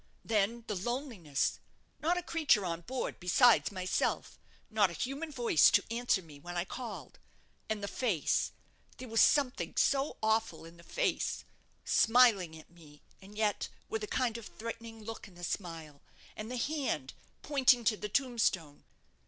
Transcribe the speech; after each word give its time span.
Then 0.25 0.63
the 0.65 0.75
loneliness; 0.75 1.59
not 1.99 2.17
a 2.17 2.23
creature 2.23 2.65
on 2.65 2.81
board 2.81 3.19
besides 3.19 3.71
myself; 3.71 4.39
not 4.67 4.89
a 4.89 4.93
human 4.93 5.31
voice 5.31 5.69
to 5.69 5.83
answer 5.93 6.23
me 6.23 6.39
when 6.39 6.57
I 6.57 6.65
called. 6.65 7.19
And 7.69 7.83
the 7.83 7.87
face 7.87 8.51
there 8.97 9.07
was 9.07 9.21
something 9.21 9.75
so 9.77 10.17
awful 10.23 10.65
in 10.65 10.77
the 10.77 10.83
face 10.83 11.43
smiling 11.85 12.57
at 12.57 12.71
me, 12.71 13.03
and 13.21 13.37
yet 13.37 13.69
with 13.89 14.03
a 14.03 14.07
kind 14.07 14.39
of 14.39 14.47
threatening 14.47 15.03
look 15.03 15.27
in 15.27 15.35
the 15.35 15.43
smile; 15.43 16.01
and 16.35 16.49
the 16.49 16.57
hand 16.57 17.13
pointing 17.43 17.83
to 17.83 17.95
the 17.95 18.09
tombstone! 18.09 18.85